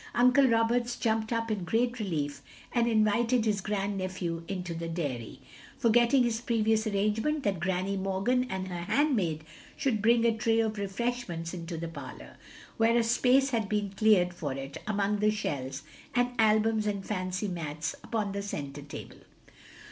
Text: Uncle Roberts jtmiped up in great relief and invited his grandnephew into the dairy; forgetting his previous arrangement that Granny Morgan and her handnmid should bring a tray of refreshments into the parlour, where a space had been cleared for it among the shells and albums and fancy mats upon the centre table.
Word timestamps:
Uncle 0.15 0.47
Roberts 0.47 0.95
jtmiped 0.95 1.31
up 1.31 1.51
in 1.51 1.63
great 1.63 1.99
relief 1.99 2.41
and 2.73 2.87
invited 2.87 3.45
his 3.45 3.61
grandnephew 3.61 4.41
into 4.47 4.73
the 4.73 4.87
dairy; 4.87 5.41
forgetting 5.77 6.23
his 6.23 6.41
previous 6.41 6.87
arrangement 6.87 7.43
that 7.43 7.59
Granny 7.59 7.95
Morgan 7.95 8.47
and 8.49 8.67
her 8.69 8.85
handnmid 8.91 9.41
should 9.77 10.01
bring 10.01 10.25
a 10.25 10.35
tray 10.35 10.59
of 10.59 10.79
refreshments 10.79 11.53
into 11.53 11.77
the 11.77 11.87
parlour, 11.87 12.37
where 12.77 12.97
a 12.97 13.03
space 13.03 13.51
had 13.51 13.69
been 13.69 13.91
cleared 13.91 14.33
for 14.33 14.53
it 14.53 14.79
among 14.87 15.19
the 15.19 15.29
shells 15.29 15.83
and 16.15 16.29
albums 16.39 16.87
and 16.87 17.05
fancy 17.05 17.47
mats 17.47 17.93
upon 18.03 18.31
the 18.31 18.41
centre 18.41 18.81
table. 18.81 19.19